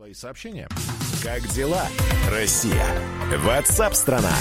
Свои 0.00 0.14
сообщения. 0.14 0.66
Как 1.22 1.46
дела, 1.48 1.86
Россия? 2.30 2.86
Ватсап-страна! 3.44 4.32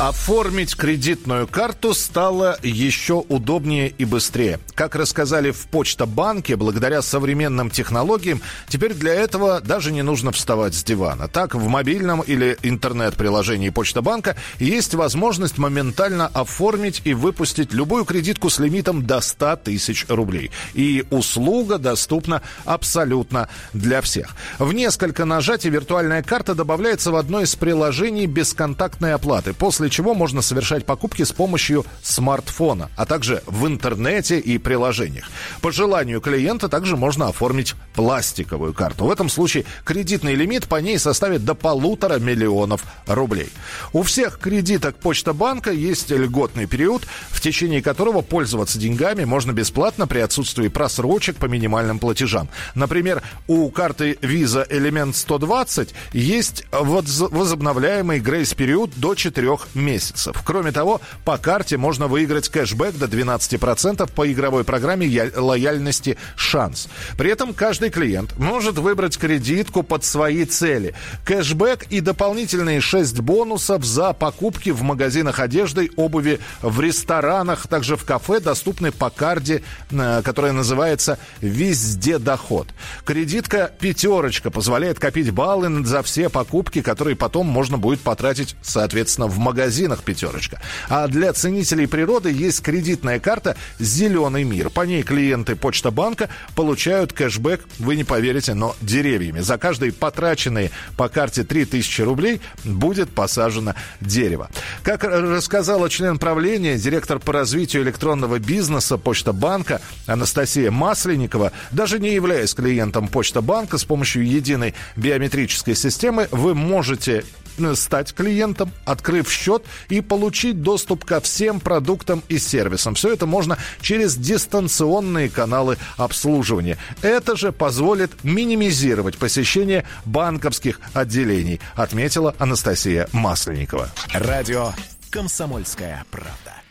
Оформить 0.00 0.76
кредитную 0.76 1.46
карту 1.46 1.94
стало 1.94 2.58
еще 2.64 3.24
удобнее 3.28 3.94
и 3.96 4.04
быстрее. 4.04 4.58
Как 4.74 4.96
рассказали 4.96 5.52
в 5.52 5.68
Почта-банке, 5.68 6.56
благодаря 6.56 7.00
современным 7.00 7.70
технологиям, 7.70 8.42
теперь 8.68 8.94
для 8.94 9.14
этого 9.14 9.60
даже 9.60 9.92
не 9.92 10.02
нужно 10.02 10.32
вставать 10.32 10.74
с 10.74 10.82
дивана. 10.82 11.28
Так, 11.28 11.54
в 11.54 11.68
мобильном 11.68 12.22
или 12.22 12.58
интернет-приложении 12.64 13.70
Почта-банка 13.70 14.34
есть 14.58 14.94
возможность 14.94 15.58
моментально 15.58 16.26
оформить 16.26 17.00
и 17.04 17.14
выпустить 17.14 17.72
любую 17.72 18.04
кредитку 18.04 18.50
с 18.50 18.58
лимитом 18.58 19.06
до 19.06 19.20
100 19.20 19.56
тысяч 19.62 20.06
рублей. 20.08 20.50
И 20.74 21.04
услуга 21.10 21.78
доступна 21.78 22.42
абсолютно 22.64 23.48
для 23.72 24.00
всех. 24.00 24.34
В 24.58 24.72
несколько 24.72 25.24
нажатий 25.24 25.70
виртуальная 25.70 26.24
карта 26.24 26.56
добавляется 26.56 27.12
в 27.12 27.16
одно 27.16 27.42
из 27.42 27.54
приложений 27.54 28.26
бесконтактной 28.26 29.14
оплаты. 29.14 29.52
После 29.52 29.83
после 29.84 29.90
чего 29.90 30.14
можно 30.14 30.40
совершать 30.40 30.86
покупки 30.86 31.24
с 31.24 31.32
помощью 31.32 31.84
смартфона, 32.02 32.88
а 32.96 33.04
также 33.04 33.42
в 33.44 33.66
интернете 33.66 34.38
и 34.38 34.56
приложениях. 34.56 35.26
По 35.60 35.72
желанию 35.72 36.22
клиента 36.22 36.70
также 36.70 36.96
можно 36.96 37.28
оформить 37.28 37.74
пластиковую 37.94 38.72
карту. 38.72 39.04
В 39.04 39.10
этом 39.10 39.28
случае 39.28 39.66
кредитный 39.84 40.36
лимит 40.36 40.68
по 40.68 40.76
ней 40.76 40.98
составит 40.98 41.44
до 41.44 41.54
полутора 41.54 42.18
миллионов 42.18 42.82
рублей. 43.06 43.50
У 43.92 44.02
всех 44.02 44.38
кредиток 44.38 44.96
Почта 44.96 45.34
банка 45.34 45.70
есть 45.70 46.10
льготный 46.10 46.64
период, 46.66 47.02
в 47.28 47.42
течение 47.42 47.82
которого 47.82 48.22
пользоваться 48.22 48.78
деньгами 48.78 49.24
можно 49.24 49.52
бесплатно 49.52 50.06
при 50.06 50.20
отсутствии 50.20 50.68
просрочек 50.68 51.36
по 51.36 51.44
минимальным 51.44 51.98
платежам. 51.98 52.48
Например, 52.74 53.22
у 53.48 53.68
карты 53.68 54.16
Visa 54.22 54.66
Element 54.66 55.12
120 55.12 55.94
есть 56.14 56.64
возобновляемый 56.72 58.20
грейс-период 58.20 58.92
до 58.96 59.14
4 59.14 59.58
месяцев. 59.74 60.36
Кроме 60.44 60.72
того, 60.72 61.00
по 61.24 61.38
карте 61.38 61.76
можно 61.76 62.06
выиграть 62.06 62.48
кэшбэк 62.48 62.96
до 62.96 63.06
12% 63.06 64.10
по 64.12 64.30
игровой 64.30 64.64
программе 64.64 65.30
лояльности 65.36 66.16
«Шанс». 66.36 66.88
При 67.16 67.30
этом 67.30 67.52
каждый 67.54 67.90
клиент 67.90 68.38
может 68.38 68.78
выбрать 68.78 69.18
кредитку 69.18 69.82
под 69.82 70.04
свои 70.04 70.44
цели. 70.44 70.94
Кэшбэк 71.24 71.84
и 71.90 72.00
дополнительные 72.00 72.80
6 72.80 73.20
бонусов 73.20 73.84
за 73.84 74.12
покупки 74.12 74.70
в 74.70 74.82
магазинах 74.82 75.40
одежды, 75.40 75.90
обуви, 75.96 76.40
в 76.62 76.80
ресторанах, 76.80 77.66
также 77.66 77.96
в 77.96 78.04
кафе 78.04 78.40
доступны 78.40 78.92
по 78.92 79.10
карте, 79.10 79.62
э, 79.90 80.22
которая 80.24 80.52
называется 80.52 81.18
«Везде 81.40 82.18
доход». 82.18 82.68
Кредитка 83.04 83.70
«Пятерочка» 83.80 84.50
позволяет 84.50 84.98
копить 84.98 85.30
баллы 85.30 85.84
за 85.84 86.02
все 86.02 86.28
покупки, 86.28 86.82
которые 86.82 87.16
потом 87.16 87.46
можно 87.46 87.78
будет 87.78 88.00
потратить, 88.00 88.56
соответственно, 88.62 89.26
в 89.26 89.38
магазине 89.38 89.63
магазинах 89.64 90.02
«Пятерочка». 90.02 90.60
А 90.88 91.08
для 91.08 91.32
ценителей 91.32 91.88
природы 91.88 92.30
есть 92.30 92.60
кредитная 92.60 93.18
карта 93.18 93.56
«Зеленый 93.78 94.44
мир». 94.44 94.68
По 94.68 94.82
ней 94.82 95.02
клиенты 95.02 95.56
Почта 95.56 95.90
банка 95.90 96.28
получают 96.54 97.14
кэшбэк, 97.14 97.62
вы 97.78 97.96
не 97.96 98.04
поверите, 98.04 98.52
но 98.52 98.76
деревьями. 98.82 99.40
За 99.40 99.56
каждые 99.56 99.92
потраченные 99.92 100.70
по 100.98 101.08
карте 101.08 101.44
3000 101.44 102.02
рублей 102.02 102.40
будет 102.64 103.10
посажено 103.10 103.74
дерево. 104.02 104.50
Как 104.82 105.04
рассказала 105.04 105.88
член 105.88 106.18
правления, 106.18 106.76
директор 106.76 107.18
по 107.18 107.32
развитию 107.32 107.84
электронного 107.84 108.38
бизнеса 108.38 108.98
Почта 108.98 109.32
банка 109.32 109.80
Анастасия 110.06 110.70
Масленникова, 110.70 111.52
даже 111.70 111.98
не 111.98 112.12
являясь 112.12 112.52
клиентом 112.52 113.08
Почта 113.08 113.40
банка, 113.40 113.78
с 113.78 113.84
помощью 113.84 114.26
единой 114.26 114.74
биометрической 114.96 115.74
системы 115.74 116.28
вы 116.30 116.54
можете 116.54 117.24
э, 117.58 117.74
стать 117.74 118.12
клиентом, 118.12 118.70
открыв 118.84 119.30
счет 119.30 119.53
счет 119.54 119.64
и 119.88 120.00
получить 120.00 120.62
доступ 120.62 121.04
ко 121.04 121.20
всем 121.20 121.60
продуктам 121.60 122.22
и 122.28 122.38
сервисам. 122.38 122.94
Все 122.94 123.12
это 123.12 123.26
можно 123.26 123.58
через 123.80 124.16
дистанционные 124.16 125.28
каналы 125.28 125.78
обслуживания. 125.96 126.78
Это 127.02 127.36
же 127.36 127.52
позволит 127.52 128.24
минимизировать 128.24 129.18
посещение 129.18 129.84
банковских 130.04 130.80
отделений, 130.92 131.60
отметила 131.74 132.34
Анастасия 132.38 133.08
Масленникова. 133.12 133.90
Радио 134.12 134.72
«Комсомольская 135.10 136.04
правда». 136.10 136.63